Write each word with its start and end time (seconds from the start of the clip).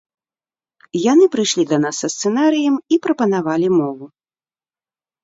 Яны 1.11 1.25
прыйшлі 1.35 1.65
да 1.71 1.77
нас 1.83 1.95
са 2.03 2.07
сцэнарыем 2.13 2.75
і 2.97 2.99
прапанавалі 3.05 3.67
мову. 3.77 4.05